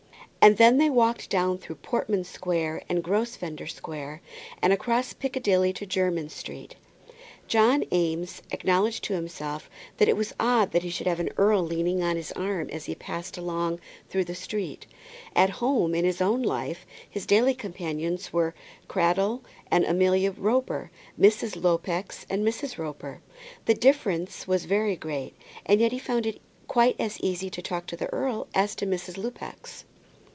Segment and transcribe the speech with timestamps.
[0.43, 4.23] And then they walked down through Portman Square and Grosvenor Square,
[4.59, 6.75] and across Piccadilly to Jermyn Street.
[7.47, 11.61] John Eames acknowledged to himself that it was odd that he should have an earl
[11.61, 14.87] leaning on his arm as he passed along through the streets.
[15.35, 18.55] At home, in his own life, his daily companions were
[18.87, 20.89] Cradell and Amelia Roper,
[21.19, 21.55] Mrs.
[21.55, 22.79] Lupex and Mrs.
[22.79, 23.21] Roper.
[23.65, 25.35] The difference was very great,
[25.67, 28.87] and yet he found it quite as easy to talk to the earl as to
[28.87, 29.17] Mrs.
[29.19, 29.83] Lupex.